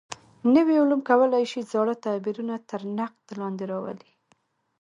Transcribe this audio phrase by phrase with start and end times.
[0.55, 4.11] نوي علوم کولای شي زاړه تعبیرونه تر نقد لاندې راولي.